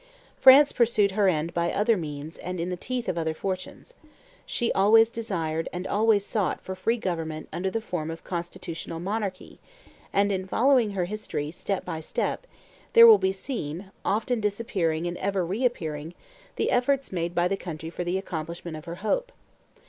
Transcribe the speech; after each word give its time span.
France 0.39 0.71
pursued 0.71 1.11
her 1.11 1.27
end 1.29 1.53
by 1.53 1.71
other 1.71 1.95
means 1.95 2.39
and 2.39 2.59
in 2.59 2.71
the 2.71 2.75
teeth 2.75 3.07
of 3.07 3.19
other 3.19 3.35
fortunes. 3.35 3.93
She 4.47 4.71
always 4.71 5.11
desired 5.11 5.69
and 5.71 5.85
always 5.85 6.25
sought 6.25 6.59
for 6.59 6.73
free 6.73 6.97
government 6.97 7.47
under 7.53 7.69
the 7.69 7.81
form 7.81 8.09
of 8.09 8.23
constitutional 8.23 8.99
monarchy; 8.99 9.59
and 10.11 10.31
in 10.31 10.47
following 10.47 10.93
her 10.93 11.05
history, 11.05 11.51
step 11.51 11.85
by 11.85 11.99
step, 11.99 12.47
there 12.93 13.05
will 13.05 13.19
be 13.19 13.31
seen, 13.31 13.91
often 14.03 14.41
disappearing 14.41 15.05
and 15.05 15.17
ever 15.17 15.45
re 15.45 15.63
appearing, 15.63 16.15
the 16.55 16.71
efforts 16.71 17.11
made 17.11 17.35
by 17.35 17.47
the 17.47 17.55
country 17.55 17.91
for 17.91 18.03
the 18.03 18.17
accomplishment 18.17 18.75
of 18.75 18.85
her 18.85 18.95
hope. 19.05 19.31